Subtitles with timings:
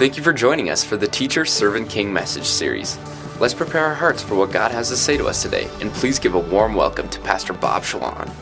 [0.00, 2.96] Thank you for joining us for the Teacher, Servant, King message series.
[3.38, 6.18] Let's prepare our hearts for what God has to say to us today, and please
[6.18, 8.32] give a warm welcome to Pastor Bob Shalon.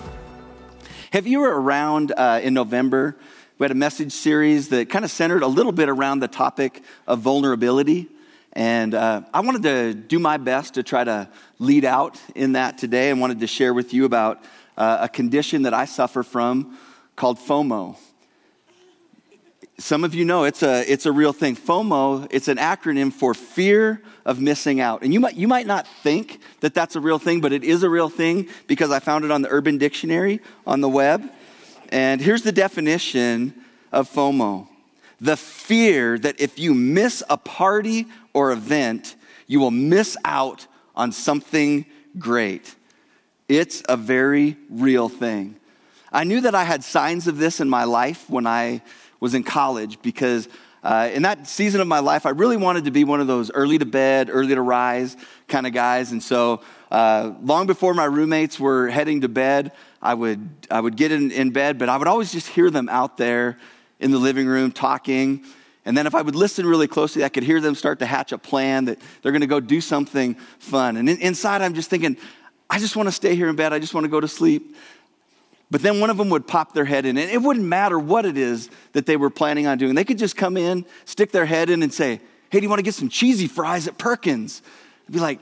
[1.10, 3.16] Have you were around uh, in November?
[3.58, 6.80] We had a message series that kind of centered a little bit around the topic
[7.08, 8.06] of vulnerability.
[8.52, 11.28] And uh, I wanted to do my best to try to
[11.58, 14.44] lead out in that today and wanted to share with you about
[14.76, 16.78] uh, a condition that I suffer from
[17.16, 17.96] called FOMO.
[19.80, 21.54] Some of you know it's a, it's a real thing.
[21.54, 25.02] FOMO, it's an acronym for fear of missing out.
[25.02, 27.84] And you might, you might not think that that's a real thing, but it is
[27.84, 31.22] a real thing because I found it on the Urban Dictionary on the web.
[31.90, 33.54] And here's the definition
[33.92, 34.68] of FOMO
[35.20, 39.16] the fear that if you miss a party or event,
[39.48, 41.84] you will miss out on something
[42.18, 42.74] great.
[43.48, 45.56] It's a very real thing.
[46.12, 48.82] I knew that I had signs of this in my life when I
[49.20, 50.48] was in college because
[50.82, 53.50] uh, in that season of my life, I really wanted to be one of those
[53.50, 55.16] early to bed, early to rise
[55.48, 56.12] kind of guys.
[56.12, 56.60] And so,
[56.90, 61.30] uh, long before my roommates were heading to bed, I would, I would get in,
[61.30, 63.58] in bed, but I would always just hear them out there
[63.98, 65.44] in the living room talking.
[65.84, 68.32] And then if I would listen really closely, I could hear them start to hatch
[68.32, 70.96] a plan that they're going to go do something fun.
[70.96, 72.16] And in, inside, I'm just thinking,
[72.70, 73.72] I just want to stay here in bed.
[73.72, 74.76] I just want to go to sleep.
[75.70, 78.24] But then one of them would pop their head in, and it wouldn't matter what
[78.24, 79.94] it is that they were planning on doing.
[79.94, 82.78] They could just come in, stick their head in, and say, Hey, do you want
[82.78, 84.62] to get some cheesy fries at Perkins?
[85.06, 85.40] I'd be like,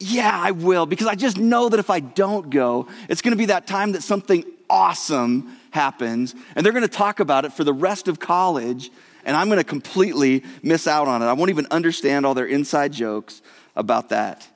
[0.00, 3.38] Yeah, I will, because I just know that if I don't go, it's going to
[3.38, 7.62] be that time that something awesome happens, and they're going to talk about it for
[7.62, 8.90] the rest of college,
[9.24, 11.26] and I'm going to completely miss out on it.
[11.26, 13.42] I won't even understand all their inside jokes
[13.76, 14.48] about that.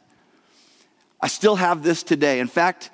[1.21, 2.41] I still have this today.
[2.41, 2.91] In fact,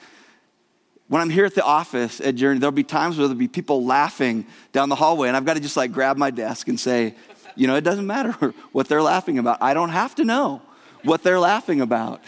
[1.10, 3.84] when I'm here at the office at Journey, there'll be times where there'll be people
[3.84, 7.16] laughing down the hallway, and I've got to just like grab my desk and say,
[7.56, 8.32] you know, it doesn't matter
[8.72, 9.58] what they're laughing about.
[9.60, 10.62] I don't have to know
[11.02, 12.22] what they're laughing about.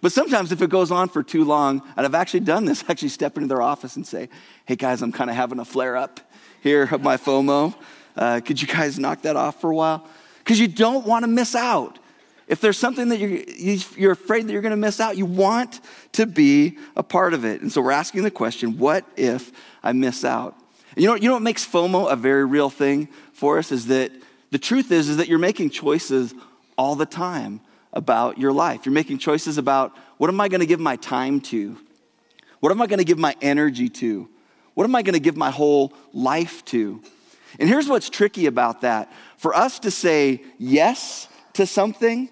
[0.00, 2.92] But sometimes if it goes on for too long, and I've actually done this, I
[2.92, 4.28] actually step into their office and say,
[4.66, 6.20] hey guys, I'm kind of having a flare up
[6.60, 7.74] here of my FOMO.
[8.16, 10.06] Uh, could you guys knock that off for a while?
[10.38, 11.98] Because you don't want to miss out.
[12.48, 13.42] If there's something that you're,
[13.96, 15.80] you're afraid that you're going to miss out, you want
[16.12, 17.60] to be a part of it.
[17.60, 20.56] And so we're asking the question what if I miss out?
[20.94, 23.86] And you know, you know what makes FOMO a very real thing for us is
[23.86, 24.10] that
[24.50, 26.34] the truth is, is that you're making choices
[26.78, 27.60] all the time
[27.92, 28.86] about your life.
[28.86, 31.76] You're making choices about what am I going to give my time to?
[32.60, 34.28] What am I going to give my energy to?
[34.72, 37.02] What am I going to give my whole life to?
[37.58, 39.12] And here's what's tricky about that.
[39.36, 42.30] For us to say yes to something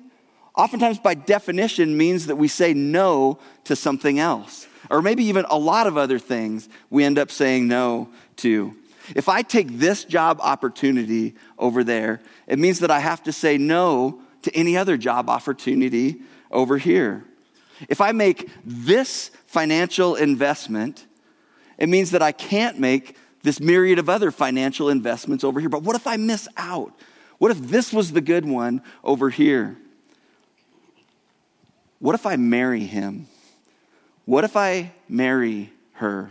[0.56, 4.66] oftentimes by definition means that we say no to something else.
[4.90, 8.74] Or maybe even a lot of other things we end up saying no to.
[9.14, 13.58] If I take this job opportunity over there, it means that I have to say
[13.58, 17.24] no to any other job opportunity over here.
[17.88, 21.06] If I make this financial investment,
[21.78, 25.68] it means that I can't make this myriad of other financial investments over here.
[25.68, 26.92] But what if I miss out?
[27.38, 29.76] What if this was the good one over here?
[31.98, 33.26] What if I marry him?
[34.24, 36.30] What if I marry her?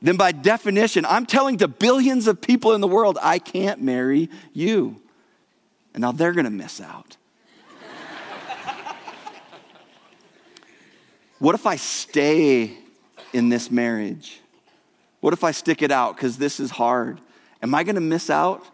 [0.00, 4.30] Then, by definition, I'm telling to billions of people in the world, I can't marry
[4.52, 5.00] you.
[5.94, 7.16] And now they're going to miss out.
[11.38, 12.78] what if I stay
[13.32, 14.40] in this marriage?
[15.20, 17.20] What if I stick it out because this is hard?
[17.62, 18.64] Am I going to miss out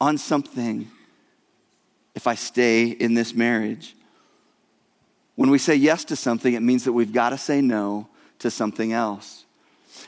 [0.00, 0.90] on something
[2.16, 3.94] if I stay in this marriage?
[5.36, 8.08] When we say yes to something, it means that we've got to say no
[8.38, 9.44] to something else.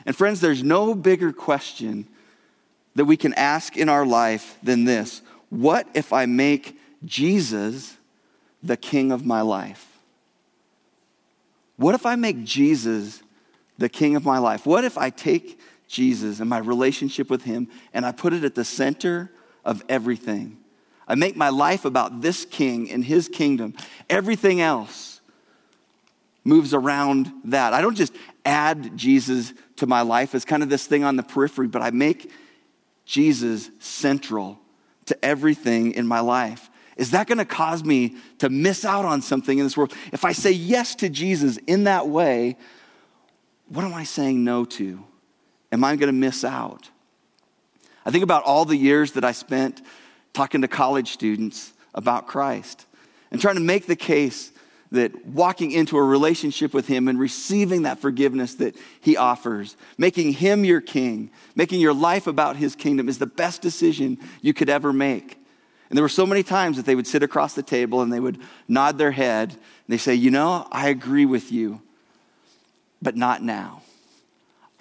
[0.05, 2.07] And friends, there's no bigger question
[2.95, 7.97] that we can ask in our life than this What if I make Jesus
[8.63, 9.85] the king of my life?
[11.75, 13.21] What if I make Jesus
[13.77, 14.65] the king of my life?
[14.65, 18.55] What if I take Jesus and my relationship with him and I put it at
[18.55, 19.31] the center
[19.63, 20.57] of everything?
[21.07, 23.75] I make my life about this king and his kingdom.
[24.09, 25.16] Everything else
[26.47, 27.73] moves around that.
[27.73, 28.13] I don't just
[28.45, 31.91] add Jesus to my life as kind of this thing on the periphery, but I
[31.91, 32.31] make
[33.05, 34.57] Jesus central
[35.05, 36.69] to everything in my life.
[36.95, 39.93] Is that going to cause me to miss out on something in this world?
[40.11, 42.57] If I say yes to Jesus in that way,
[43.67, 45.03] what am I saying no to?
[45.71, 46.89] Am I going to miss out?
[48.05, 49.81] I think about all the years that I spent
[50.33, 52.85] talking to college students about Christ
[53.31, 54.53] and trying to make the case
[54.91, 60.33] that walking into a relationship with Him and receiving that forgiveness that He offers, making
[60.33, 64.69] Him your king, making your life about His kingdom is the best decision you could
[64.69, 65.37] ever make.
[65.89, 68.19] And there were so many times that they would sit across the table and they
[68.19, 71.81] would nod their head and they say, You know, I agree with you,
[73.01, 73.81] but not now.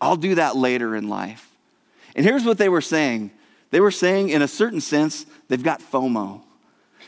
[0.01, 1.51] I'll do that later in life.
[2.15, 3.31] And here's what they were saying
[3.71, 6.43] they were saying, in a certain sense, they've got FOMO.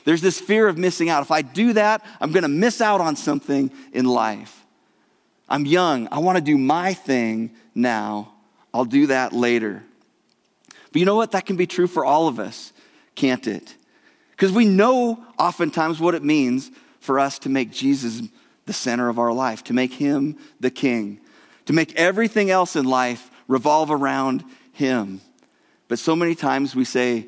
[0.09, 1.23] There's this fear of missing out.
[1.23, 4.65] If I do that, I'm going to miss out on something in life.
[5.51, 6.09] I'm young.
[6.11, 8.33] I want to do my thing now.
[8.73, 9.83] I'll do that later.
[10.91, 11.33] But you know what?
[11.33, 12.73] That can be true for all of us,
[13.17, 13.77] can't it?
[14.31, 16.71] Because we know oftentimes what it means
[17.01, 18.23] for us to make Jesus
[18.65, 21.21] the center of our life, to make him the king,
[21.67, 25.21] to make everything else in life revolve around him.
[25.87, 27.27] But so many times we say,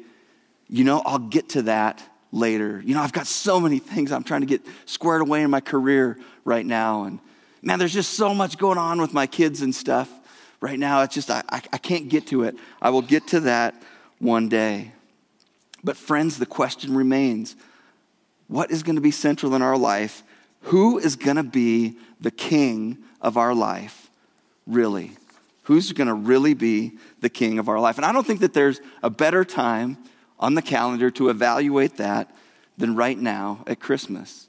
[0.71, 2.82] you know, I'll get to that later.
[2.85, 5.61] You know, I've got so many things I'm trying to get squared away in my
[5.61, 7.05] career right now.
[7.05, 7.19] And
[7.62, 10.11] man, there's just so much going on with my kids and stuff
[10.61, 11.03] right now.
[11.03, 12.56] It's just, I, I, I can't get to it.
[12.81, 13.75] I will get to that
[14.19, 14.93] one day.
[15.82, 17.56] But, friends, the question remains
[18.49, 20.23] what is going to be central in our life?
[20.65, 24.11] Who is going to be the king of our life,
[24.67, 25.12] really?
[25.65, 27.97] Who's going to really be the king of our life?
[27.97, 29.97] And I don't think that there's a better time
[30.40, 32.34] on the calendar to evaluate that
[32.76, 34.48] than right now at Christmas.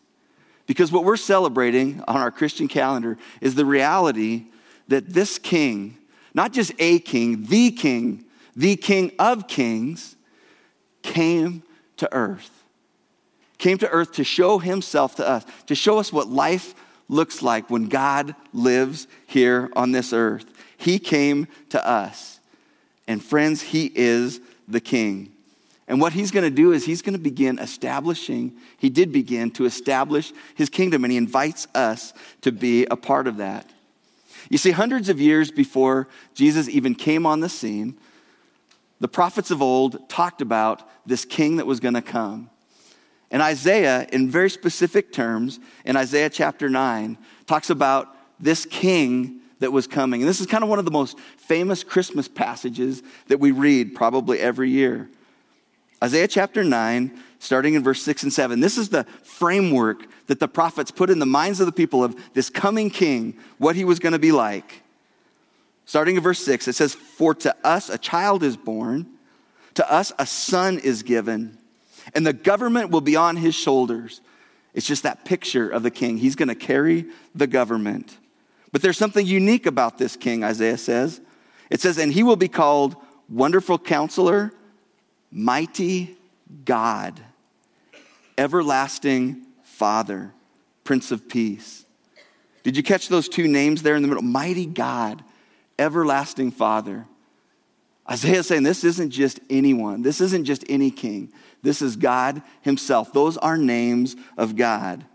[0.65, 4.45] Because what we're celebrating on our Christian calendar is the reality
[4.87, 5.97] that this king,
[6.33, 10.15] not just a king, the king, the king of kings,
[11.03, 11.63] came
[11.97, 12.63] to earth.
[13.57, 16.73] Came to earth to show himself to us, to show us what life
[17.09, 20.45] looks like when God lives here on this earth.
[20.77, 22.39] He came to us.
[23.07, 25.33] And friends, he is the king.
[25.91, 29.51] And what he's going to do is he's going to begin establishing, he did begin
[29.51, 33.69] to establish his kingdom, and he invites us to be a part of that.
[34.49, 37.97] You see, hundreds of years before Jesus even came on the scene,
[39.01, 42.49] the prophets of old talked about this king that was going to come.
[43.29, 47.17] And Isaiah, in very specific terms, in Isaiah chapter 9,
[47.47, 50.21] talks about this king that was coming.
[50.21, 53.93] And this is kind of one of the most famous Christmas passages that we read
[53.93, 55.09] probably every year.
[56.03, 58.59] Isaiah chapter 9, starting in verse 6 and 7.
[58.59, 62.15] This is the framework that the prophets put in the minds of the people of
[62.33, 64.81] this coming king, what he was going to be like.
[65.85, 69.07] Starting in verse 6, it says, For to us a child is born,
[69.75, 71.57] to us a son is given,
[72.15, 74.21] and the government will be on his shoulders.
[74.73, 76.17] It's just that picture of the king.
[76.17, 77.05] He's going to carry
[77.35, 78.17] the government.
[78.71, 81.21] But there's something unique about this king, Isaiah says.
[81.69, 82.95] It says, And he will be called
[83.29, 84.53] Wonderful Counselor,
[85.31, 86.17] Mighty
[86.65, 87.21] God,
[88.37, 90.33] Everlasting Father,
[90.83, 91.85] Prince of Peace.
[92.63, 94.23] Did you catch those two names there in the middle?
[94.23, 95.23] Mighty God,
[95.79, 97.05] everlasting Father.
[98.09, 101.31] Isaiah is saying this isn't just anyone, this isn't just any king.
[101.63, 103.13] This is God Himself.
[103.13, 105.05] Those are names of God.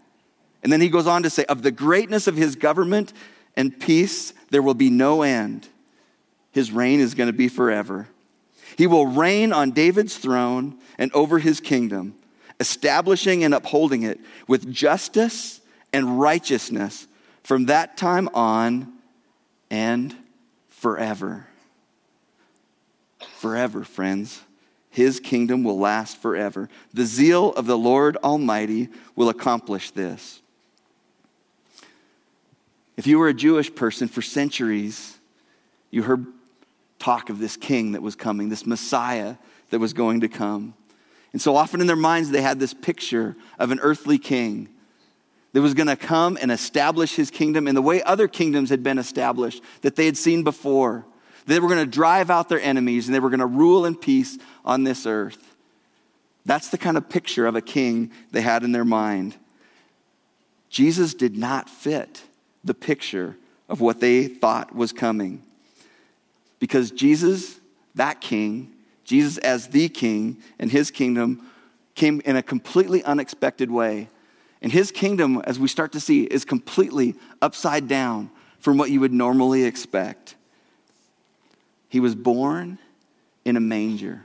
[0.62, 3.12] And then he goes on to say, Of the greatness of His government
[3.56, 5.68] and peace, there will be no end.
[6.52, 8.08] His reign is going to be forever.
[8.76, 12.14] He will reign on David's throne and over his kingdom,
[12.60, 15.60] establishing and upholding it with justice
[15.92, 17.06] and righteousness
[17.42, 18.92] from that time on
[19.70, 20.14] and
[20.68, 21.46] forever.
[23.38, 24.42] Forever, friends.
[24.90, 26.68] His kingdom will last forever.
[26.92, 30.40] The zeal of the Lord Almighty will accomplish this.
[32.96, 35.18] If you were a Jewish person for centuries,
[35.90, 36.26] you heard
[36.98, 39.36] talk of this king that was coming, this Messiah
[39.70, 40.74] that was going to come.
[41.32, 44.68] And so often in their minds, they had this picture of an earthly king
[45.52, 48.82] that was going to come and establish his kingdom in the way other kingdoms had
[48.82, 51.04] been established that they had seen before.
[51.46, 53.96] They were going to drive out their enemies and they were going to rule in
[53.96, 55.54] peace on this earth.
[56.44, 59.36] That's the kind of picture of a king they had in their mind.
[60.68, 62.22] Jesus did not fit
[62.64, 63.36] the picture
[63.68, 65.42] of what they thought was coming.
[66.58, 67.60] Because Jesus,
[67.94, 68.72] that king,
[69.04, 71.48] Jesus as the king and his kingdom
[71.94, 74.08] came in a completely unexpected way.
[74.62, 79.00] And his kingdom, as we start to see, is completely upside down from what you
[79.00, 80.34] would normally expect.
[81.88, 82.78] He was born
[83.44, 84.22] in a manger.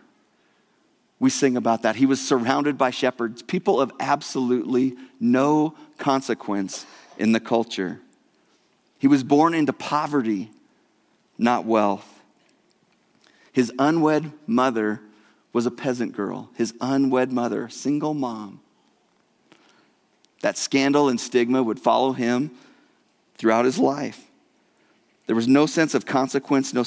[1.19, 1.95] We sing about that.
[1.95, 7.99] He was surrounded by shepherds, people of absolutely no consequence in the culture.
[8.97, 10.49] He was born into poverty,
[11.37, 12.20] not wealth.
[13.51, 15.01] His unwed mother
[15.53, 16.49] was a peasant girl.
[16.55, 18.61] His unwed mother, single mom.
[20.41, 22.51] That scandal and stigma would follow him
[23.37, 24.27] throughout his life.
[25.27, 26.83] There was no sense of consequence, no,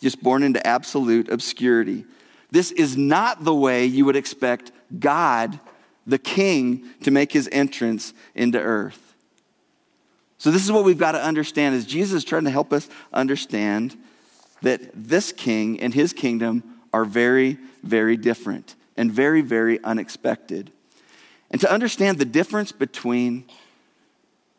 [0.00, 2.04] just born into absolute obscurity.
[2.50, 5.58] This is not the way you would expect God,
[6.06, 9.14] the king, to make his entrance into earth.
[10.38, 12.88] So this is what we've got to understand is Jesus is trying to help us
[13.12, 13.96] understand
[14.62, 20.70] that this king and his kingdom are very, very different and very, very unexpected.
[21.50, 23.44] And to understand the difference between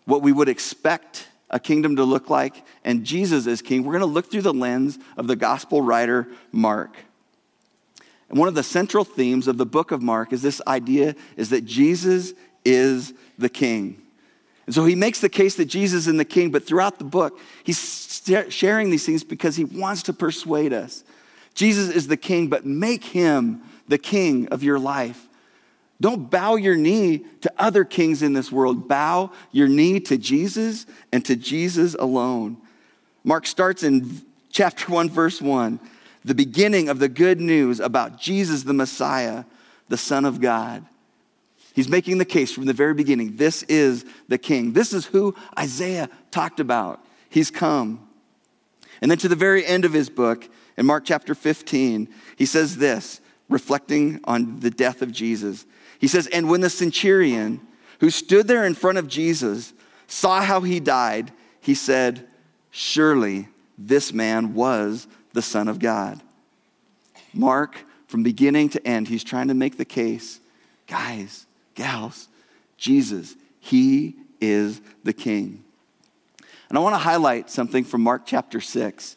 [0.06, 4.00] what we would expect a kingdom to look like and Jesus as king, we're going
[4.02, 6.96] to look through the lens of the gospel writer Mark.
[8.30, 11.50] And one of the central themes of the book of Mark is this idea is
[11.50, 12.34] that Jesus
[12.64, 14.02] is the king.
[14.65, 17.39] And so he makes the case that Jesus is the king, but throughout the book,
[17.63, 21.03] he's sharing these things because he wants to persuade us.
[21.53, 25.27] Jesus is the king, but make him the king of your life.
[26.01, 28.88] Don't bow your knee to other kings in this world.
[28.88, 32.57] Bow your knee to Jesus and to Jesus alone.
[33.24, 35.79] Mark starts in chapter 1, verse 1,
[36.25, 39.45] the beginning of the good news about Jesus the Messiah,
[39.88, 40.86] the Son of God.
[41.75, 43.36] He's making the case from the very beginning.
[43.36, 44.72] This is the king.
[44.72, 47.05] This is who Isaiah talked about.
[47.29, 48.08] He's come.
[49.01, 52.77] And then to the very end of his book, in Mark chapter 15, he says
[52.77, 55.65] this, reflecting on the death of Jesus.
[56.00, 57.60] He says, And when the centurion
[58.00, 59.74] who stood there in front of Jesus
[60.08, 62.25] saw how he died, he said,
[62.72, 66.22] Surely this man was the Son of God.
[67.34, 70.39] Mark, from beginning to end, he's trying to make the case
[70.88, 71.45] guys,
[71.75, 72.27] gals,
[72.77, 75.63] Jesus, he is the king.
[76.70, 79.15] And I want to highlight something from Mark chapter 6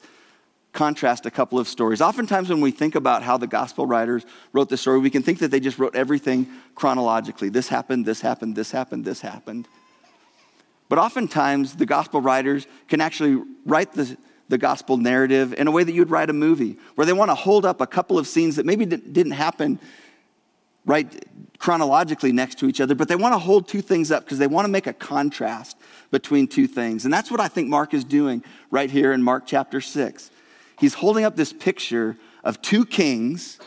[0.72, 2.00] contrast a couple of stories.
[2.00, 5.38] Oftentimes, when we think about how the gospel writers wrote the story, we can think
[5.38, 7.48] that they just wrote everything chronologically.
[7.48, 9.66] This happened, this happened, this happened, this happened.
[10.88, 14.16] But oftentimes, the gospel writers can actually write the,
[14.48, 17.34] the gospel narrative in a way that you'd write a movie, where they want to
[17.34, 19.80] hold up a couple of scenes that maybe didn't happen
[20.88, 21.26] right
[21.58, 24.46] chronologically next to each other, but they want to hold two things up because they
[24.46, 25.76] want to make a contrast
[26.10, 27.04] between two things.
[27.04, 30.30] And that's what I think Mark is doing right here in Mark chapter 6.
[30.78, 33.58] He's holding up this picture of two kings,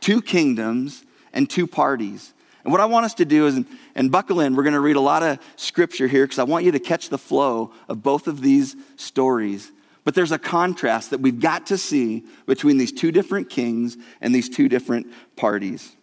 [0.00, 2.34] two kingdoms, and two parties.
[2.64, 3.60] And what I want us to do is,
[3.94, 6.64] and buckle in, we're going to read a lot of scripture here because I want
[6.64, 9.70] you to catch the flow of both of these stories.
[10.02, 14.34] But there's a contrast that we've got to see between these two different kings and
[14.34, 15.94] these two different parties.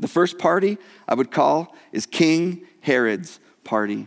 [0.00, 4.06] The first party I would call is King Herod's party.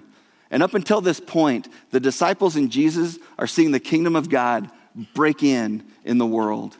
[0.51, 4.69] And up until this point, the disciples and Jesus are seeing the kingdom of God
[5.13, 6.77] break in in the world.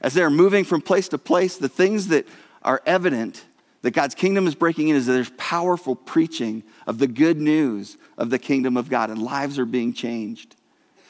[0.00, 2.28] As they're moving from place to place, the things that
[2.62, 3.44] are evident
[3.82, 7.96] that God's kingdom is breaking in is that there's powerful preaching of the good news
[8.16, 10.56] of the kingdom of God, and lives are being changed.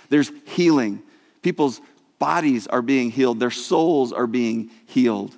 [0.09, 1.03] There's healing.
[1.43, 1.81] People's
[2.19, 5.37] bodies are being healed, their souls are being healed.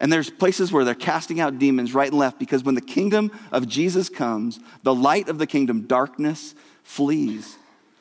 [0.00, 3.30] And there's places where they're casting out demons right and left because when the kingdom
[3.52, 7.58] of Jesus comes, the light of the kingdom, darkness flees.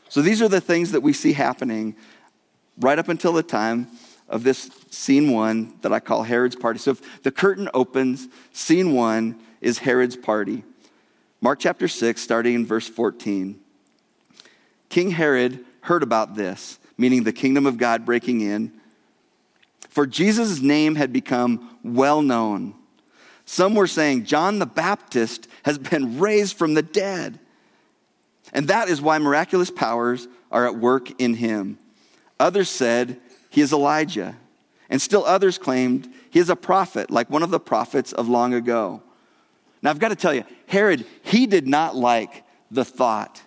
[0.08, 1.96] So these are the things that we see happening
[2.80, 3.88] right up until the time
[4.30, 6.80] of this scene one that I call Herod's party.
[6.80, 10.64] So if the curtain opens, scene one is Herod's party.
[11.42, 13.60] Mark chapter 6, starting in verse 14.
[14.88, 18.79] King Herod heard about this, meaning the kingdom of God breaking in
[19.90, 22.76] for Jesus' name had become well known.
[23.46, 27.40] Some were saying, John the Baptist has been raised from the dead.
[28.54, 31.80] And that is why miraculous powers are at work in him.
[32.40, 33.20] Others said,
[33.50, 34.38] he is Elijah.
[34.90, 38.54] And still others claimed he is a prophet, like one of the prophets of long
[38.54, 39.02] ago.
[39.82, 43.42] Now, I've got to tell you, Herod, he did not like the thought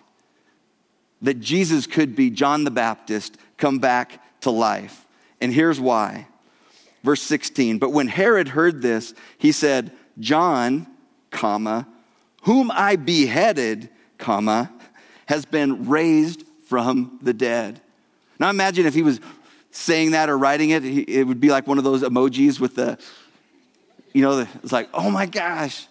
[1.21, 5.05] that Jesus could be John the Baptist come back to life.
[5.39, 6.27] And here's why
[7.03, 10.87] Verse 16, but when Herod heard this, he said, John,
[11.31, 11.87] comma,
[12.43, 14.71] whom I beheaded, comma,
[15.25, 17.81] has been raised from the dead.
[18.39, 19.19] Now imagine if he was
[19.71, 22.97] saying that or writing it, it would be like one of those emojis with the,
[24.13, 25.87] you know, it's like, oh my gosh,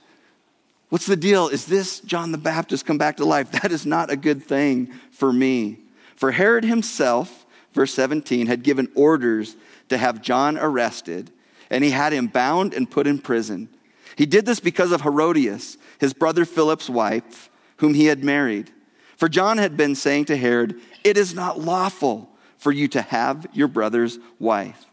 [0.88, 1.48] what's the deal?
[1.48, 3.50] Is this John the Baptist come back to life?
[3.50, 5.78] That is not a good thing for me.
[6.16, 9.56] For Herod himself, verse 17, had given orders
[9.92, 11.30] to have John arrested,
[11.70, 13.68] and he had him bound and put in prison.
[14.16, 18.70] He did this because of Herodias, his brother Philip's wife, whom he had married.
[19.16, 23.46] For John had been saying to Herod, It is not lawful for you to have
[23.52, 24.86] your brother's wife.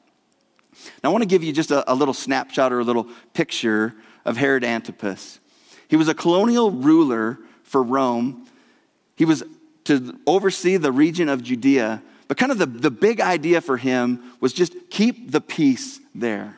[1.03, 3.95] Now, I want to give you just a, a little snapshot or a little picture
[4.25, 5.39] of Herod Antipas.
[5.87, 8.47] He was a colonial ruler for Rome.
[9.15, 9.43] He was
[9.85, 14.21] to oversee the region of Judea but kind of the, the big idea for him
[14.39, 16.57] was just keep the peace there.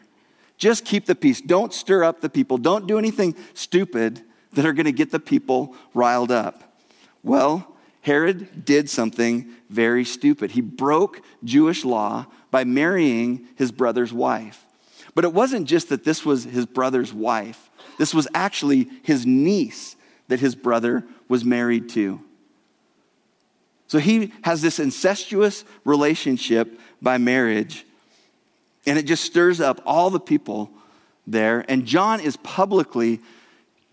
[0.58, 1.40] Just keep the peace.
[1.40, 2.58] Don't stir up the people.
[2.58, 6.76] Don't do anything stupid that are going to get the people riled up.
[7.24, 10.52] Well, Herod did something very stupid.
[10.52, 14.66] He broke Jewish law by marrying his brother's wife.
[15.16, 19.96] But it wasn't just that this was his brother's wife, this was actually his niece
[20.28, 22.20] that his brother was married to.
[23.92, 27.86] So he has this incestuous relationship by marriage,
[28.86, 30.72] and it just stirs up all the people
[31.28, 31.66] there.
[31.68, 33.20] And John is publicly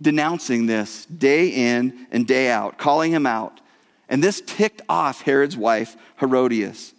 [0.00, 3.60] denouncing this day in and day out, calling him out.
[4.08, 6.94] And this ticked off Herod's wife, Herodias.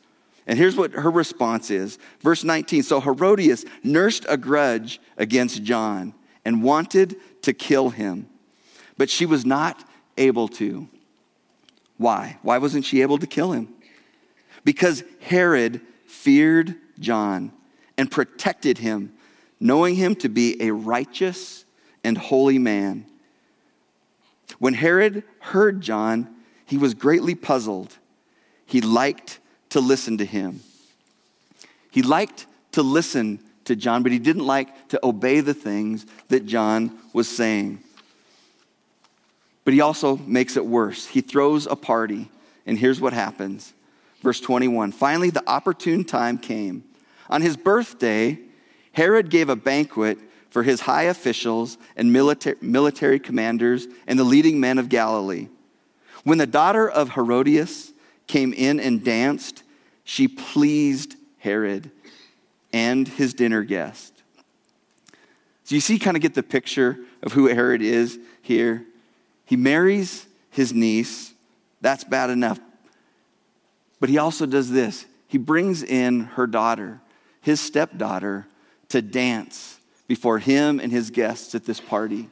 [0.45, 1.99] And here's what her response is.
[2.19, 6.13] Verse 19 So Herodias nursed a grudge against John
[6.43, 8.27] and wanted to kill him,
[8.97, 9.87] but she was not
[10.17, 10.89] able to.
[11.99, 12.37] Why?
[12.41, 13.67] Why wasn't she able to kill him?
[14.63, 17.51] Because Herod feared John
[17.97, 19.13] and protected him,
[19.59, 21.65] knowing him to be a righteous
[22.03, 23.05] and holy man.
[24.59, 26.33] When Herod heard John,
[26.65, 27.97] he was greatly puzzled.
[28.65, 29.39] He liked
[29.71, 30.61] to listen to him.
[31.91, 36.45] He liked to listen to John, but he didn't like to obey the things that
[36.45, 37.83] John was saying.
[39.69, 41.05] But he also makes it worse.
[41.05, 42.31] He throws a party,
[42.65, 43.75] and here's what happens.
[44.19, 46.83] Verse 21 Finally, the opportune time came.
[47.29, 48.39] On his birthday,
[48.93, 50.17] Herod gave a banquet
[50.49, 55.49] for his high officials and military, military commanders and the leading men of Galilee.
[56.23, 57.93] When the daughter of Herodias
[58.25, 59.61] came in and danced,
[60.03, 61.91] she pleased Herod
[62.73, 64.23] and his dinner guest.
[65.63, 68.87] So you see, kind of get the picture of who Herod is here.
[69.49, 71.33] He marries his niece.
[71.81, 72.59] That's bad enough.
[73.99, 77.01] But he also does this he brings in her daughter,
[77.41, 78.45] his stepdaughter,
[78.89, 82.29] to dance before him and his guests at this party.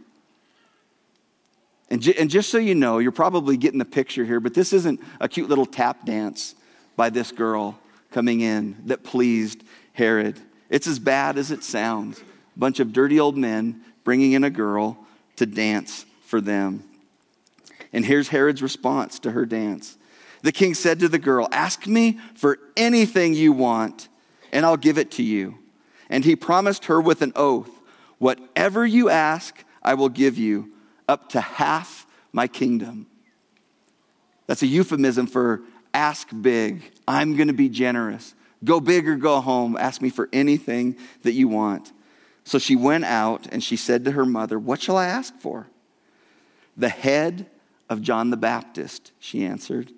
[1.90, 5.00] And, and just so you know, you're probably getting the picture here, but this isn't
[5.20, 6.54] a cute little tap dance
[6.96, 7.80] by this girl
[8.12, 10.40] coming in that pleased Herod.
[10.70, 12.20] It's as bad as it sounds.
[12.20, 15.00] A bunch of dirty old men bringing in a girl
[15.38, 16.84] to dance for them.
[17.94, 19.98] And here's Herod's response to her dance.
[20.42, 24.08] The king said to the girl, Ask me for anything you want,
[24.52, 25.58] and I'll give it to you.
[26.10, 27.72] And he promised her with an oath
[28.20, 30.72] Whatever you ask, I will give you,
[31.08, 33.08] up to half my kingdom.
[34.48, 35.62] That's a euphemism for
[35.94, 36.92] ask big.
[37.08, 38.34] I'm going to be generous.
[38.64, 39.78] Go big or go home.
[39.78, 41.92] Ask me for anything that you want.
[42.44, 45.68] So she went out and she said to her mother, What shall I ask for?
[46.76, 47.48] The head
[47.90, 49.92] of John the Baptist, she answered.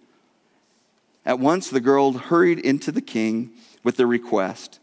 [1.25, 3.51] At once the girl hurried into the king
[3.83, 4.79] with the request.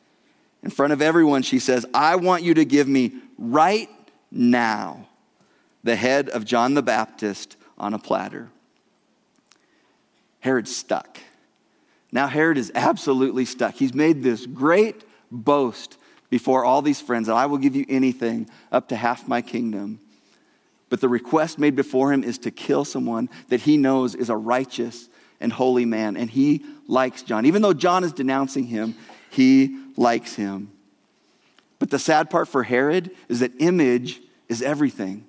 [0.62, 3.88] In front of everyone, she says, I want you to give me right
[4.30, 5.08] now
[5.84, 8.48] the head of John the Baptist on a platter.
[10.40, 11.18] Herod's stuck.
[12.12, 13.74] Now, Herod is absolutely stuck.
[13.74, 15.98] He's made this great boast
[16.30, 20.00] before all these friends that I will give you anything up to half my kingdom.
[20.88, 24.36] But the request made before him is to kill someone that he knows is a
[24.36, 25.08] righteous
[25.40, 26.16] and holy man.
[26.16, 27.46] And he likes John.
[27.46, 28.94] Even though John is denouncing him,
[29.30, 30.70] he likes him.
[31.78, 35.24] But the sad part for Herod is that image is everything.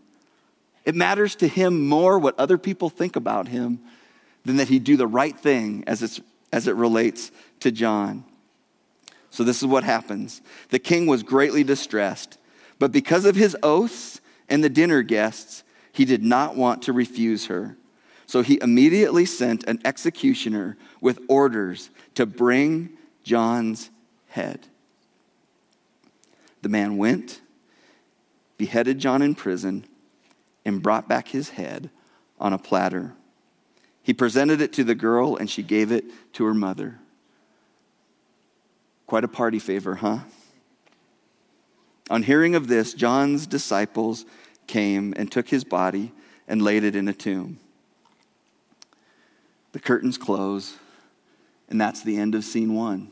[0.86, 3.80] It matters to him more what other people think about him
[4.46, 6.22] than that he do the right thing as, it's,
[6.54, 8.24] as it relates to John.
[9.30, 10.42] So this is what happens.
[10.70, 12.38] The king was greatly distressed,
[12.80, 17.48] but because of his oaths and the dinner guests, he did not want to refuse
[17.48, 17.78] her.
[18.26, 22.90] So he immediately sent an executioner with orders to bring
[23.24, 23.90] John's
[24.28, 24.68] head.
[26.62, 27.42] The man went,
[28.58, 29.86] beheaded John in prison,
[30.66, 31.90] and brought back his head
[32.40, 33.14] on a platter.
[34.04, 37.00] He presented it to the girl, and she gave it to her mother.
[39.06, 40.20] Quite a party favor, huh?
[42.10, 44.26] On hearing of this, John's disciples
[44.66, 46.12] came and took his body
[46.48, 47.60] and laid it in a tomb.
[49.74, 50.76] The curtains close,
[51.70, 53.12] and that's the end of scene one.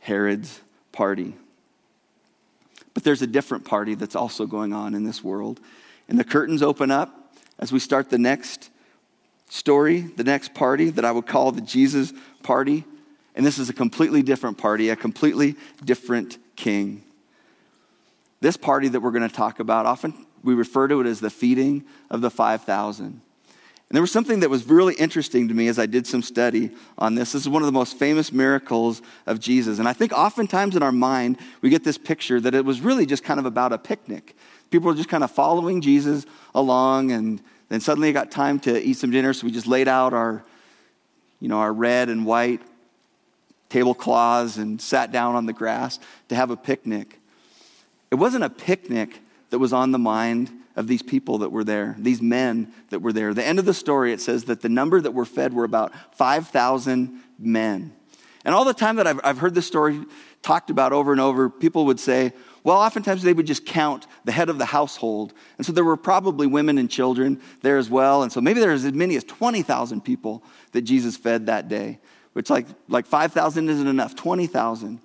[0.00, 0.60] Herod's
[0.92, 1.34] party.
[2.94, 5.60] But there's a different party that's also going on in this world.
[6.08, 8.70] And the curtains open up as we start the next
[9.50, 12.84] story, the next party that I would call the Jesus party.
[13.34, 17.02] And this is a completely different party, a completely different king.
[18.40, 21.30] This party that we're going to talk about, often we refer to it as the
[21.30, 23.20] feeding of the 5,000.
[23.88, 26.70] And there was something that was really interesting to me as I did some study
[26.98, 27.32] on this.
[27.32, 29.78] This is one of the most famous miracles of Jesus.
[29.78, 33.06] And I think oftentimes in our mind, we get this picture that it was really
[33.06, 34.36] just kind of about a picnic.
[34.70, 38.82] People were just kind of following Jesus along, and then suddenly it got time to
[38.82, 40.44] eat some dinner, so we just laid out our,
[41.38, 42.62] you know, our red and white
[43.68, 47.20] tablecloths and sat down on the grass to have a picnic.
[48.10, 51.96] It wasn't a picnic that was on the mind of these people that were there,
[51.98, 53.32] these men that were there.
[53.32, 55.92] The end of the story, it says that the number that were fed were about
[56.16, 57.92] 5,000 men.
[58.44, 60.04] And all the time that I've, I've heard this story
[60.42, 64.32] talked about over and over, people would say, well, oftentimes they would just count the
[64.32, 65.32] head of the household.
[65.56, 68.22] And so there were probably women and children there as well.
[68.22, 70.42] And so maybe there was as many as 20,000 people
[70.72, 71.98] that Jesus fed that day,
[72.34, 75.00] which like, like 5,000 isn't enough, 20,000.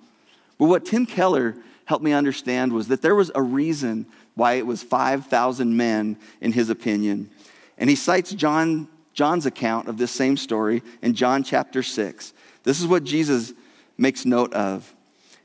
[0.58, 4.66] But what Tim Keller helped me understand was that there was a reason why it
[4.66, 7.30] was 5,000 men, in his opinion.
[7.78, 12.32] And he cites John, John's account of this same story in John chapter 6.
[12.62, 13.52] This is what Jesus
[13.98, 14.94] makes note of.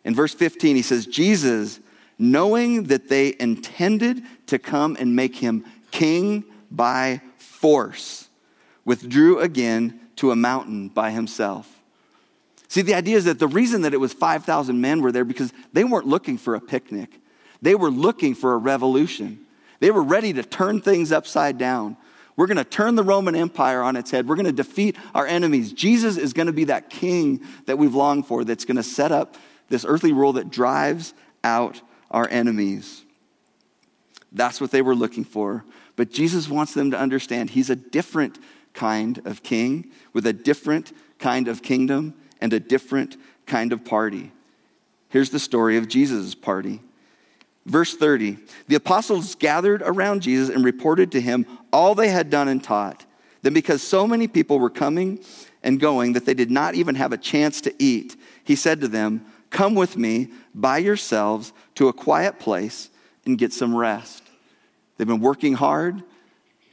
[0.05, 1.79] In verse 15, he says, Jesus,
[2.17, 8.29] knowing that they intended to come and make him king by force,
[8.85, 11.76] withdrew again to a mountain by himself.
[12.67, 15.53] See, the idea is that the reason that it was 5,000 men were there because
[15.73, 17.09] they weren't looking for a picnic.
[17.61, 19.39] They were looking for a revolution.
[19.79, 21.97] They were ready to turn things upside down.
[22.35, 24.27] We're going to turn the Roman Empire on its head.
[24.27, 25.71] We're going to defeat our enemies.
[25.73, 29.11] Jesus is going to be that king that we've longed for that's going to set
[29.11, 29.35] up
[29.69, 33.03] this earthly rule that drives out our enemies.
[34.31, 35.65] That's what they were looking for.
[35.95, 38.37] But Jesus wants them to understand he's a different
[38.73, 44.31] kind of king with a different kind of kingdom and a different kind of party.
[45.09, 46.81] Here's the story of Jesus' party.
[47.65, 52.47] Verse 30 The apostles gathered around Jesus and reported to him all they had done
[52.47, 53.05] and taught.
[53.41, 55.19] Then, because so many people were coming
[55.63, 58.87] and going that they did not even have a chance to eat, he said to
[58.87, 62.89] them, Come with me by yourselves to a quiet place
[63.25, 64.23] and get some rest.
[64.97, 66.03] They've been working hard.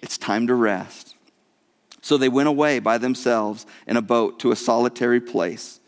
[0.03, 1.14] It's time to rest.
[2.05, 5.81] So they went away by themselves in a boat to a solitary place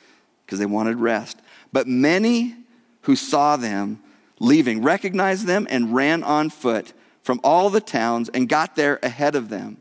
[0.47, 1.39] because they wanted rest.
[1.75, 2.57] But many
[3.03, 4.03] who saw them
[4.41, 9.35] leaving, recognized them, and ran on foot from all the towns and got there ahead
[9.35, 9.77] of them.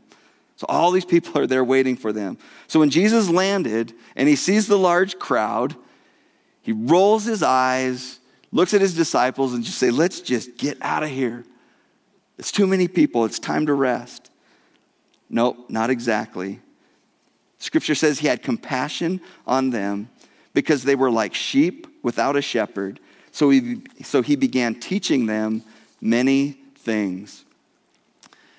[0.56, 2.36] So all these people are there waiting for them.
[2.66, 5.74] So when Jesus landed and he sees the large crowd,
[6.60, 8.20] he rolls his eyes,
[8.52, 11.46] looks at his disciples, and just say, Let's just get out of here.
[12.36, 13.24] It's too many people.
[13.24, 14.30] It's time to rest.
[15.28, 16.60] Nope, not exactly.
[17.58, 20.08] Scripture says he had compassion on them
[20.54, 23.00] because they were like sheep without a shepherd.
[23.32, 25.62] So he, so he began teaching them
[26.00, 27.44] many things.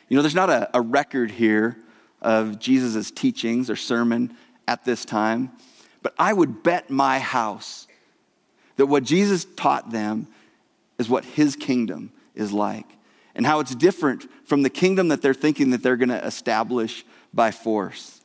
[0.09, 1.77] You know, there's not a, a record here
[2.21, 4.35] of Jesus' teachings or sermon
[4.67, 5.51] at this time,
[6.01, 7.87] but I would bet my house
[8.75, 10.27] that what Jesus taught them
[10.97, 12.85] is what his kingdom is like
[13.37, 17.05] and how it's different from the kingdom that they're thinking that they're going to establish
[17.33, 18.19] by force.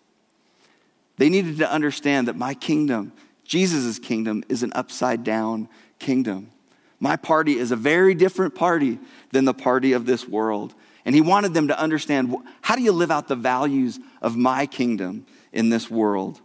[1.19, 3.13] They needed to understand that my kingdom,
[3.45, 6.51] Jesus' kingdom, is an upside down kingdom.
[6.99, 8.99] My party is a very different party
[9.33, 10.75] than the party of this world.
[11.05, 14.65] And he wanted them to understand how do you live out the values of my
[14.65, 16.41] kingdom in this world?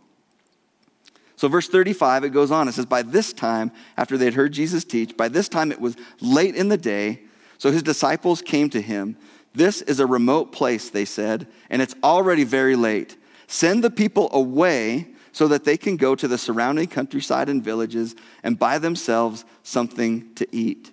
[1.37, 2.67] So, verse 35, it goes on.
[2.67, 5.79] It says, By this time, after they had heard Jesus teach, by this time it
[5.79, 7.21] was late in the day.
[7.57, 9.17] So his disciples came to him.
[9.53, 13.17] This is a remote place, they said, and it's already very late.
[13.47, 18.15] Send the people away so that they can go to the surrounding countryside and villages
[18.43, 20.91] and buy themselves something to eat.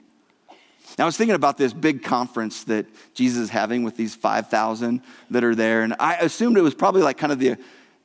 [0.99, 5.03] Now, I was thinking about this big conference that Jesus is having with these 5,000
[5.31, 7.57] that are there, and I assumed it was probably like kind of the,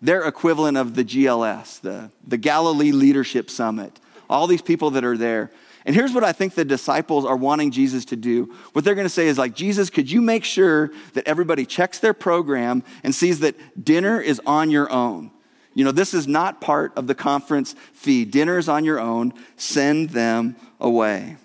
[0.01, 3.99] their equivalent of the GLS, the, the Galilee Leadership Summit.
[4.29, 5.51] All these people that are there.
[5.89, 8.53] And here's what I think the disciples are wanting Jesus to do.
[8.73, 11.97] What they're going to say is like, Jesus, could you make sure that everybody checks
[11.97, 15.31] their program and sees that dinner is on your own?
[15.73, 18.23] You know, this is not part of the conference fee.
[18.23, 19.33] Dinner is on your own.
[19.57, 21.37] Send them away.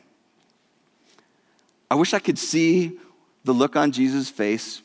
[1.90, 2.98] I wish I could see
[3.44, 4.82] the look on Jesus' face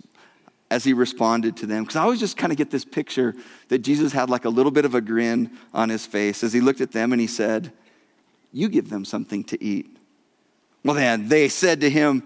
[0.72, 1.84] as he responded to them.
[1.84, 3.36] Because I always just kind of get this picture
[3.67, 6.62] that Jesus had like a little bit of a grin on his face as he
[6.62, 7.74] looked at them and he said,
[8.52, 9.96] You give them something to eat.
[10.84, 12.24] Well, then they said to him,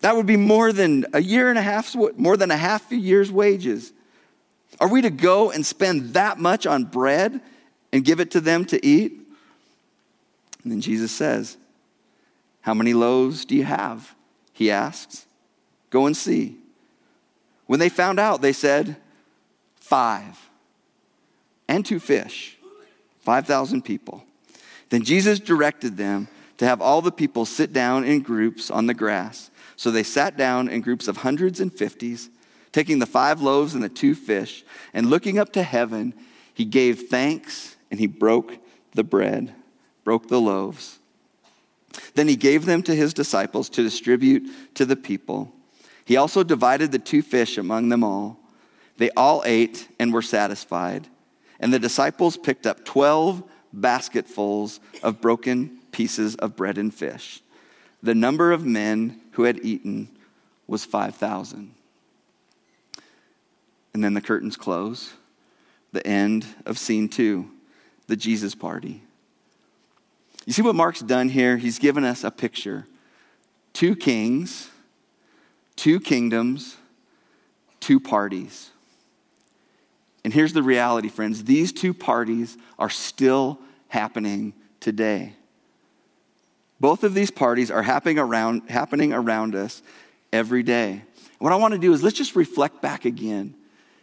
[0.00, 2.96] That would be more than a year and a half, more than a half a
[2.96, 3.92] year's wages.
[4.80, 7.40] Are we to go and spend that much on bread
[7.92, 9.12] and give it to them to eat?
[10.62, 11.56] And then Jesus says,
[12.60, 14.14] How many loaves do you have?
[14.52, 15.26] He asks.
[15.90, 16.56] Go and see.
[17.66, 18.96] When they found out, they said,
[19.88, 20.38] five,
[21.66, 22.58] and two fish,
[23.20, 24.22] 5,000 people.
[24.90, 28.94] Then Jesus directed them to have all the people sit down in groups on the
[28.94, 29.50] grass.
[29.76, 32.30] So they sat down in groups of hundreds and fifties,
[32.72, 36.14] taking the five loaves and the two fish, and looking up to heaven,
[36.52, 38.58] he gave thanks and he broke
[38.92, 39.54] the bread,
[40.04, 40.98] broke the loaves.
[42.14, 45.52] Then he gave them to his disciples to distribute to the people.
[46.04, 48.38] He also divided the two fish among them all.
[48.96, 51.06] They all ate and were satisfied.
[51.60, 53.42] And the disciples picked up 12
[53.72, 57.42] basketfuls of broken pieces of bread and fish.
[58.02, 60.08] The number of men who had eaten
[60.66, 61.74] was 5,000.
[63.94, 65.14] And then the curtains close.
[65.92, 67.50] The end of scene two,
[68.06, 69.02] the Jesus party.
[70.46, 71.56] You see what Mark's done here?
[71.56, 72.86] He's given us a picture
[73.72, 74.70] two kings,
[75.76, 76.76] two kingdoms,
[77.80, 78.70] two parties.
[80.28, 85.32] And here's the reality, friends these two parties are still happening today.
[86.78, 89.82] Both of these parties are happening around, happening around us
[90.30, 91.00] every day.
[91.38, 93.54] What I want to do is let's just reflect back again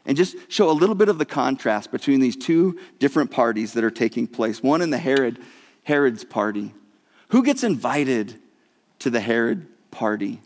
[0.03, 3.83] and just show a little bit of the contrast between these two different parties that
[3.83, 4.63] are taking place.
[4.63, 5.37] One in the Herod,
[5.83, 6.73] Herod's party.
[7.27, 8.41] Who gets invited
[8.97, 10.41] to the Herod party?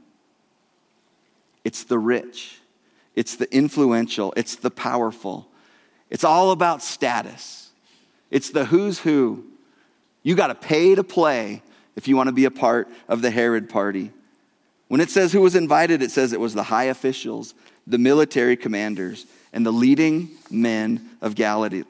[1.64, 2.60] It's the rich,
[3.16, 5.49] it's the influential, it's the powerful.
[6.10, 7.70] It's all about status.
[8.32, 9.46] It's the who's who.
[10.24, 11.62] You got to pay to play
[11.96, 14.12] if you want to be a part of the Herod party.
[14.88, 17.54] When it says who was invited, it says it was the high officials,
[17.86, 21.84] the military commanders, and the leading men of Galilee.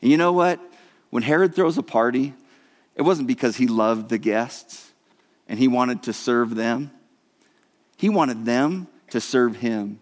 [0.00, 0.60] And you know what?
[1.10, 2.34] When Herod throws a party,
[2.94, 4.92] it wasn't because he loved the guests
[5.48, 6.90] and he wanted to serve them.
[7.96, 10.00] He wanted them to serve him.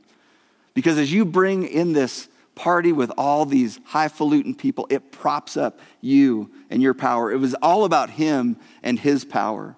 [0.77, 5.81] Because as you bring in this party with all these highfalutin people, it props up
[6.03, 7.33] you and your power.
[7.33, 9.75] It was all about him and his power.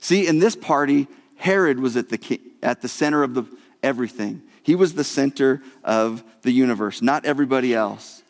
[0.00, 3.44] See, in this party, Herod was at the, at the center of the,
[3.84, 4.42] everything.
[4.64, 8.24] He was the center of the universe, not everybody else.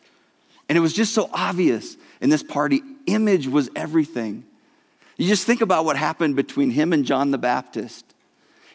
[0.69, 2.83] And it was just so obvious in this party.
[3.07, 4.45] Image was everything.
[5.17, 8.05] You just think about what happened between him and John the Baptist.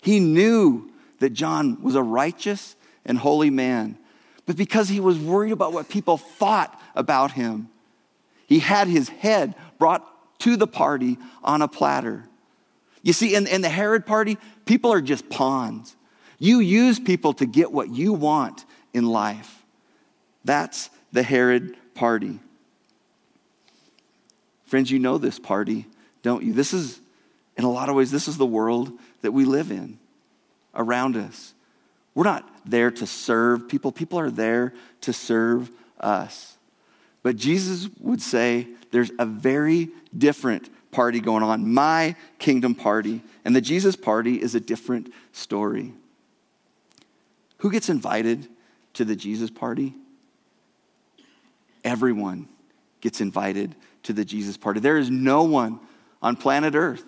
[0.00, 3.98] He knew that John was a righteous and holy man,
[4.46, 7.68] but because he was worried about what people thought about him,
[8.46, 10.06] he had his head brought
[10.40, 12.24] to the party on a platter.
[13.02, 15.96] You see, in, in the Herod party, people are just pawns.
[16.38, 19.62] You use people to get what you want in life.
[20.44, 22.40] That's the Herod party.
[24.66, 25.86] Friends, you know this party,
[26.22, 26.52] don't you?
[26.52, 27.00] This is,
[27.56, 29.98] in a lot of ways, this is the world that we live in
[30.74, 31.54] around us.
[32.14, 35.70] We're not there to serve people, people are there to serve
[36.00, 36.56] us.
[37.22, 43.22] But Jesus would say there's a very different party going on, my kingdom party.
[43.44, 45.94] And the Jesus party is a different story.
[47.58, 48.48] Who gets invited
[48.94, 49.94] to the Jesus party?
[51.84, 52.48] Everyone
[53.00, 54.80] gets invited to the Jesus party.
[54.80, 55.80] There is no one
[56.20, 57.04] on planet Earth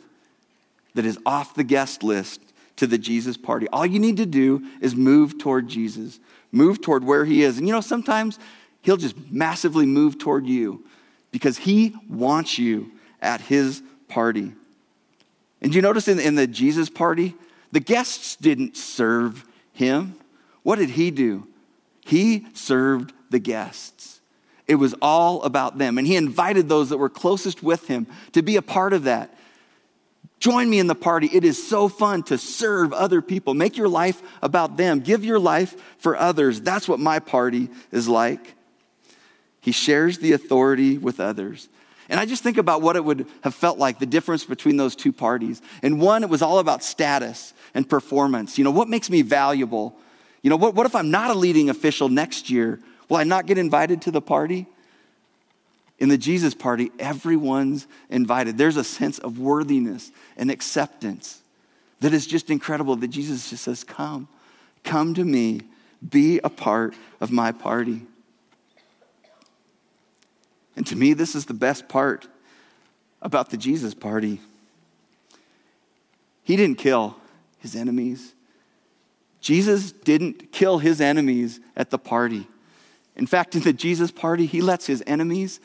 [0.94, 2.40] that is off the guest list
[2.76, 3.68] to the Jesus party.
[3.68, 6.20] All you need to do is move toward Jesus,
[6.52, 7.58] move toward where he is.
[7.58, 8.38] And you know, sometimes
[8.82, 10.84] he'll just massively move toward you
[11.30, 14.52] because he wants you at his party.
[15.60, 17.34] And you notice in, in the Jesus party,
[17.72, 20.16] the guests didn't serve him.
[20.62, 21.46] What did he do?
[22.04, 24.20] He served the guests.
[24.66, 25.98] It was all about them.
[25.98, 29.36] And he invited those that were closest with him to be a part of that.
[30.44, 31.30] Join me in the party.
[31.32, 33.54] It is so fun to serve other people.
[33.54, 35.00] Make your life about them.
[35.00, 36.60] Give your life for others.
[36.60, 38.54] That's what my party is like.
[39.62, 41.70] He shares the authority with others.
[42.10, 44.94] And I just think about what it would have felt like, the difference between those
[44.94, 45.62] two parties.
[45.82, 48.58] And one, it was all about status and performance.
[48.58, 49.96] You know, what makes me valuable?
[50.42, 52.80] You know, what, what if I'm not a leading official next year?
[53.08, 54.66] Will I not get invited to the party?
[55.98, 58.58] In the Jesus party, everyone's invited.
[58.58, 61.40] There's a sense of worthiness and acceptance
[62.00, 64.28] that is just incredible that Jesus just says, Come,
[64.82, 65.62] come to me,
[66.06, 68.02] be a part of my party.
[70.76, 72.26] And to me, this is the best part
[73.22, 74.40] about the Jesus party.
[76.42, 77.16] He didn't kill
[77.58, 78.34] his enemies.
[79.40, 82.46] Jesus didn't kill his enemies at the party.
[83.16, 85.60] In fact, in the Jesus party, he lets his enemies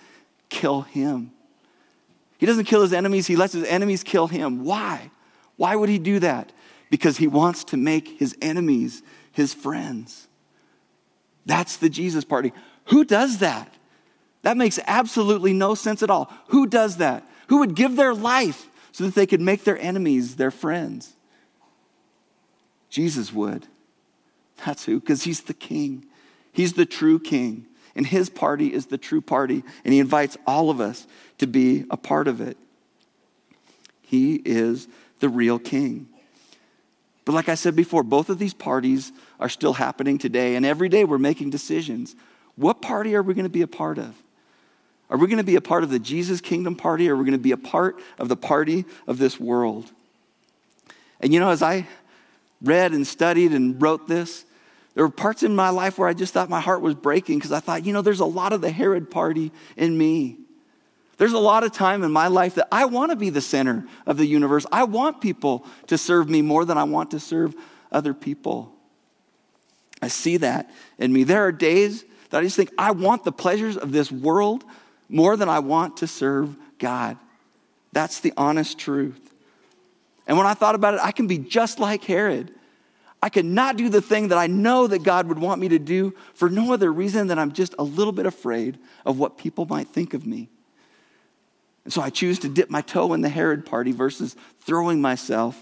[0.50, 1.32] kill him.
[2.38, 4.64] He doesn't kill his enemies, he lets his enemies kill him.
[4.64, 5.12] Why?
[5.58, 6.52] Why would he do that?
[6.90, 10.28] Because he wants to make his enemies his friends.
[11.46, 12.54] That's the Jesus party.
[12.86, 13.74] Who does that?
[14.42, 16.32] That makes absolutely no sense at all.
[16.48, 17.28] Who does that?
[17.48, 21.14] Who would give their life so that they could make their enemies their friends?
[22.90, 23.68] Jesus would.
[24.66, 26.06] That's who, because he's the king.
[26.52, 27.66] He's the true king.
[28.00, 29.62] And his party is the true party.
[29.84, 31.06] And he invites all of us
[31.40, 32.56] to be a part of it.
[34.02, 34.88] He is
[35.20, 36.08] the real king.
[37.26, 40.56] But like I said before, both of these parties are still happening today.
[40.56, 42.16] And every day we're making decisions.
[42.56, 44.16] What party are we going to be a part of?
[45.10, 47.26] Are we going to be a part of the Jesus kingdom party or are we
[47.26, 49.92] going to be a part of the party of this world?
[51.20, 51.86] And you know, as I
[52.62, 54.46] read and studied and wrote this,
[55.00, 57.54] there were parts in my life where I just thought my heart was breaking because
[57.54, 60.36] I thought, you know, there's a lot of the Herod party in me.
[61.16, 63.88] There's a lot of time in my life that I want to be the center
[64.06, 64.66] of the universe.
[64.74, 67.56] I want people to serve me more than I want to serve
[67.94, 68.74] other people.
[70.02, 71.24] I see that in me.
[71.24, 74.66] There are days that I just think I want the pleasures of this world
[75.08, 77.16] more than I want to serve God.
[77.94, 79.34] That's the honest truth.
[80.28, 82.54] And when I thought about it, I can be just like Herod.
[83.22, 85.80] I could not do the thing that I know that God would want me to
[85.80, 89.66] do for no other reason than I'm just a little bit afraid of what people
[89.66, 90.50] might think of me.
[91.84, 95.62] And so I choose to dip my toe in the Herod party versus throwing myself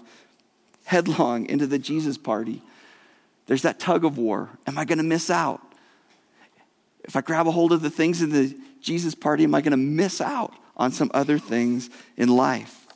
[0.84, 2.62] headlong into the Jesus party.
[3.46, 4.50] There's that tug of war.
[4.66, 5.60] Am I going to miss out?
[7.04, 9.72] If I grab a hold of the things in the Jesus party, am I going
[9.72, 12.87] to miss out on some other things in life?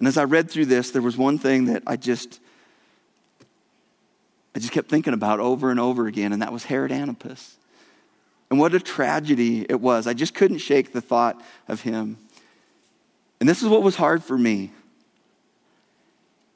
[0.00, 2.40] And as I read through this, there was one thing that I just
[4.54, 7.56] I just kept thinking about over and over again, and that was Herod Antipas.
[8.50, 10.08] And what a tragedy it was.
[10.08, 12.16] I just couldn't shake the thought of him.
[13.38, 14.72] And this is what was hard for me.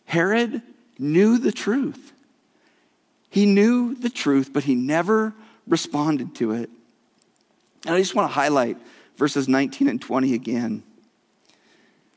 [0.06, 0.60] Herod
[0.98, 2.12] knew the truth.
[3.30, 5.34] He knew the truth, but he never
[5.68, 6.70] responded to it.
[7.86, 8.76] And I just want to highlight
[9.16, 10.82] verses 19 and 20 again.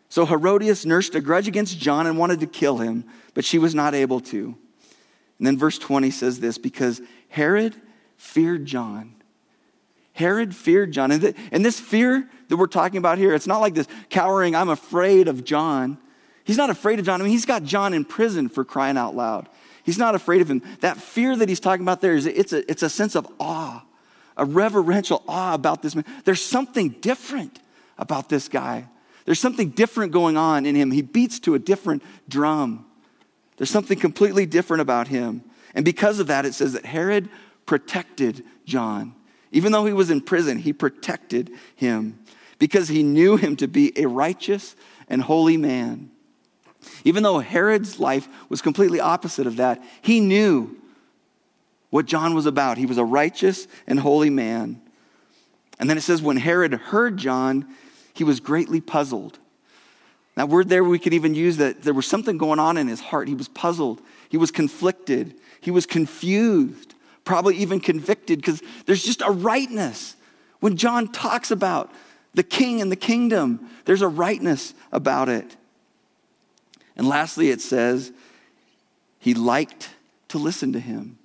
[0.10, 3.76] So Herodias nursed a grudge against John and wanted to kill him, but she was
[3.76, 4.56] not able to.
[5.38, 7.76] And then verse 20 says this because Herod
[8.17, 9.15] feared John.
[10.13, 11.12] Herod feared John.
[11.12, 14.70] And, and this fear that we're talking about here, it's not like this cowering, I'm
[14.70, 15.98] afraid of John.
[16.43, 17.22] He's not afraid of John.
[17.22, 19.50] I mean, he's got John in prison for crying out loud.
[19.84, 20.63] He's not afraid of him.
[20.80, 23.84] That fear that he's talking about there is it's a, it's a sense of awe,
[24.36, 26.06] a reverential awe about this man.
[26.24, 27.60] There's something different
[27.98, 28.88] about this guy.
[29.27, 30.89] There's something different going on in him.
[30.89, 32.85] He beats to a different drum.
[33.57, 35.43] There's something completely different about him.
[35.75, 37.27] And because of that, it says that Herod
[37.65, 39.13] protected John.
[39.51, 42.19] Even though he was in prison, he protected him
[42.57, 44.77] because he knew him to be a righteous
[45.09, 46.09] and holy man.
[47.03, 50.73] Even though Herod's life was completely opposite of that, he knew
[51.89, 52.77] what John was about.
[52.77, 54.81] He was a righteous and holy man.
[55.79, 57.67] And then it says, when Herod heard John,
[58.17, 59.38] he was greatly puzzled.
[60.36, 62.99] That word there, we could even use that there was something going on in his
[62.99, 63.27] heart.
[63.27, 69.21] He was puzzled, he was conflicted, he was confused, probably even convicted, because there's just
[69.21, 70.15] a rightness.
[70.60, 71.91] When John talks about
[72.34, 75.56] the king and the kingdom, there's a rightness about it.
[76.95, 78.12] And lastly, it says,
[79.19, 79.89] he liked
[80.30, 81.17] to listen to him.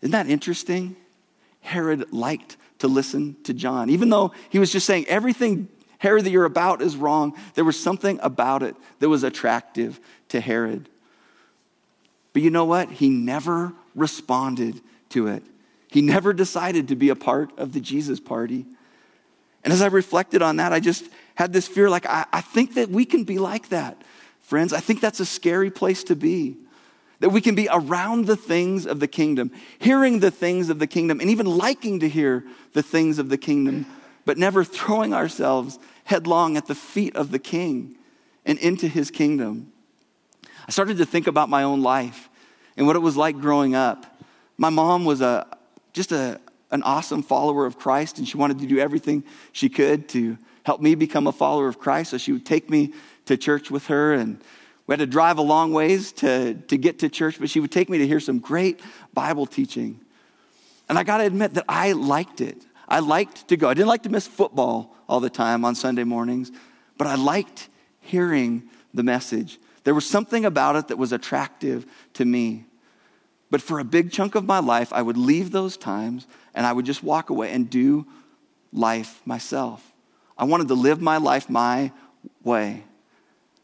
[0.00, 0.96] Isn't that interesting?
[1.60, 3.90] Herod liked to listen to John.
[3.90, 5.68] Even though he was just saying everything
[6.04, 7.34] Herod, that you're about is wrong.
[7.54, 10.86] There was something about it that was attractive to Herod.
[12.34, 12.90] But you know what?
[12.90, 15.42] He never responded to it.
[15.88, 18.66] He never decided to be a part of the Jesus party.
[19.64, 22.74] And as I reflected on that, I just had this fear like, I, I think
[22.74, 23.96] that we can be like that.
[24.42, 26.58] Friends, I think that's a scary place to be.
[27.20, 30.86] That we can be around the things of the kingdom, hearing the things of the
[30.86, 33.86] kingdom, and even liking to hear the things of the kingdom,
[34.24, 37.96] but never throwing ourselves headlong at the feet of the king
[38.44, 39.72] and into his kingdom.
[40.66, 42.28] I started to think about my own life
[42.76, 44.20] and what it was like growing up.
[44.56, 45.46] My mom was a,
[45.92, 46.40] just a,
[46.70, 50.80] an awesome follower of Christ, and she wanted to do everything she could to help
[50.80, 52.10] me become a follower of Christ.
[52.10, 52.92] So she would take me
[53.26, 54.40] to church with her, and
[54.86, 57.72] we had to drive a long ways to, to get to church, but she would
[57.72, 58.80] take me to hear some great
[59.12, 60.00] Bible teaching.
[60.88, 62.62] And I got to admit that I liked it.
[62.88, 63.68] I liked to go.
[63.68, 66.50] I didn't like to miss football all the time on Sunday mornings,
[66.98, 67.68] but I liked
[68.00, 69.58] hearing the message.
[69.84, 72.64] There was something about it that was attractive to me.
[73.50, 76.72] But for a big chunk of my life, I would leave those times and I
[76.72, 78.06] would just walk away and do
[78.72, 79.92] life myself.
[80.36, 81.92] I wanted to live my life my
[82.42, 82.84] way.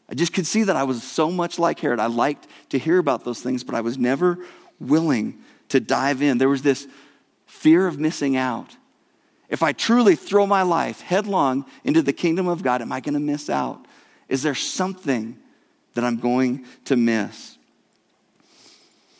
[0.07, 1.99] I just could see that I was so much like Herod.
[1.99, 4.39] I liked to hear about those things, but I was never
[4.79, 6.37] willing to dive in.
[6.37, 6.87] There was this
[7.45, 8.75] fear of missing out.
[9.51, 13.15] If I truly throw my life headlong into the kingdom of God, am I going
[13.15, 13.85] to miss out?
[14.29, 15.37] Is there something
[15.93, 17.57] that I'm going to miss?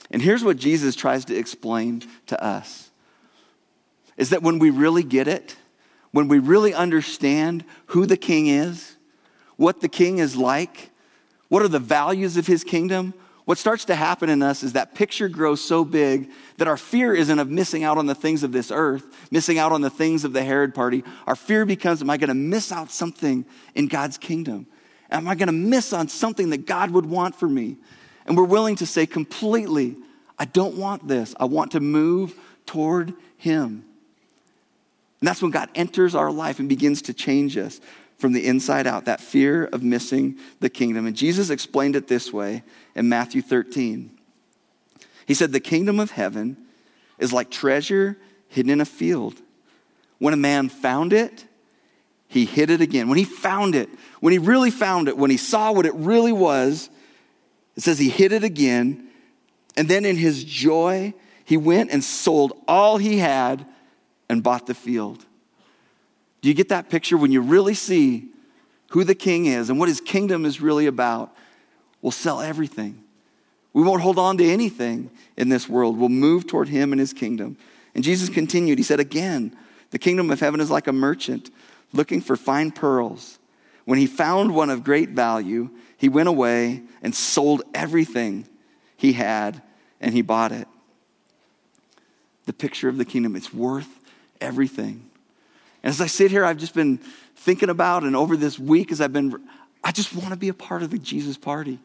[0.09, 2.89] And here's what Jesus tries to explain to us
[4.15, 5.57] is that when we really get it,
[6.11, 8.95] when we really understand who the king is,
[9.57, 10.91] what the king is like,
[11.49, 13.13] what are the values of his kingdom,
[13.46, 17.14] what starts to happen in us is that picture grows so big that our fear
[17.14, 20.24] isn't of missing out on the things of this earth, missing out on the things
[20.24, 21.04] of the Herod party.
[21.26, 24.68] Our fear becomes, am I going to miss out something in God's kingdom?
[25.10, 27.78] Am I going to miss on something that God would want for me?
[28.26, 29.98] And we're willing to say completely,
[30.38, 31.36] I don't want this.
[31.39, 32.36] I want to move
[32.66, 33.84] toward Him.
[35.20, 37.82] And that's when God enters our life and begins to change us
[38.18, 41.08] from the inside out, that fear of missing the kingdom.
[41.08, 42.64] And Jesus explained it this way
[42.96, 44.18] in Matthew 13.
[45.26, 46.58] He said, The kingdom of heaven
[47.20, 48.18] is like treasure
[48.48, 49.42] hidden in a field.
[50.20, 51.46] When a man found it,
[52.28, 53.10] he hid it again.
[53.10, 53.89] When he found it,
[54.20, 56.89] when he really found it, when he saw what it really was,
[57.76, 59.08] it says he hid it again.
[59.76, 61.14] And then in his joy,
[61.46, 63.66] he went and sold all he had
[64.30, 65.26] and bought the field.
[66.42, 68.30] Do you get that picture when you really see
[68.92, 71.36] who the king is and what his kingdom is really about?
[72.02, 73.04] We'll sell everything.
[73.74, 75.97] We won't hold on to anything in this world.
[75.97, 77.58] We'll move toward him and his kingdom.
[77.95, 78.78] And Jesus continued.
[78.78, 79.56] He said, Again,
[79.91, 81.49] the kingdom of heaven is like a merchant
[81.93, 83.39] looking for fine pearls.
[83.86, 88.47] When he found one of great value, he went away and sold everything
[88.95, 89.62] he had
[89.99, 90.68] and he bought it.
[92.45, 93.99] The picture of the kingdom, it's worth
[94.39, 95.10] everything.
[95.84, 96.97] And as I sit here, I've just been
[97.36, 99.41] thinking about, and over this week, as I've been,
[99.84, 101.80] I just want to be a part of the Jesus party.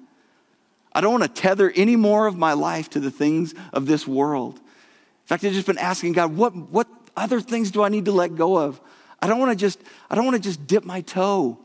[0.97, 4.07] I don't want to tether any more of my life to the things of this
[4.07, 4.55] world.
[4.55, 8.13] In fact, I've just been asking God, what, what other things do I need to
[8.13, 8.81] let go of?
[9.21, 9.79] I don't want to just,
[10.09, 11.59] I don't want to just dip my toe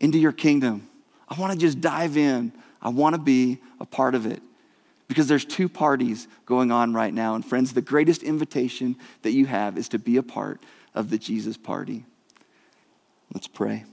[0.00, 0.88] into your kingdom.
[1.28, 2.52] I want to just dive in.
[2.80, 4.42] I want to be a part of it
[5.06, 7.34] because there's two parties going on right now.
[7.34, 10.62] And friends, the greatest invitation that you have is to be a part
[10.94, 12.06] of the Jesus party.
[13.34, 13.84] Let's pray.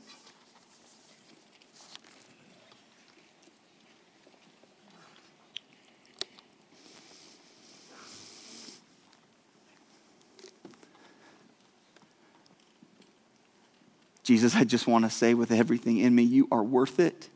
[14.30, 17.27] Jesus, I just want to say with everything in me, you are worth it.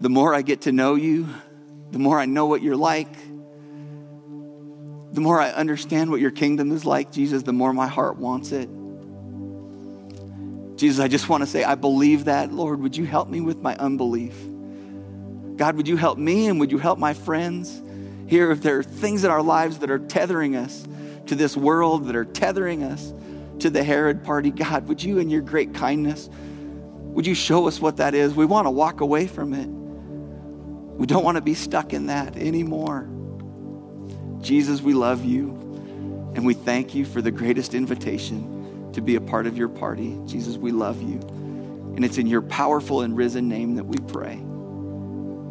[0.00, 1.26] The more I get to know you,
[1.90, 3.12] the more I know what you're like,
[5.12, 8.52] the more I understand what your kingdom is like, Jesus, the more my heart wants
[8.52, 8.68] it.
[10.76, 12.52] Jesus, I just want to say, I believe that.
[12.52, 14.36] Lord, would you help me with my unbelief?
[15.56, 17.82] God, would you help me and would you help my friends
[18.28, 20.86] here if there are things in our lives that are tethering us
[21.26, 23.12] to this world, that are tethering us
[23.60, 24.50] to the Herod party?
[24.50, 28.34] God, would you, in your great kindness, would you show us what that is?
[28.34, 29.68] We want to walk away from it.
[30.98, 33.08] We don't want to be stuck in that anymore.
[34.40, 35.50] Jesus, we love you
[36.34, 40.18] and we thank you for the greatest invitation to be a part of your party.
[40.26, 41.18] Jesus, we love you.
[41.96, 44.34] And it's in your powerful and risen name that we pray.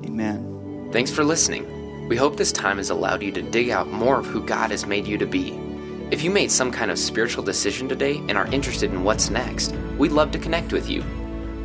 [0.06, 0.90] Amen.
[0.92, 2.08] Thanks for listening.
[2.08, 4.86] We hope this time has allowed you to dig out more of who God has
[4.86, 5.69] made you to be.
[6.12, 9.76] If you made some kind of spiritual decision today and are interested in what's next,
[9.98, 11.04] we'd love to connect with you.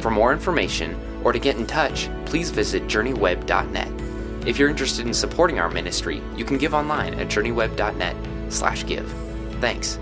[0.01, 3.89] For more information, or to get in touch, please visit journeyweb.net.
[4.47, 9.15] If you're interested in supporting our ministry, you can give online at journeyweb.net/give.
[9.63, 9.99] Thanks.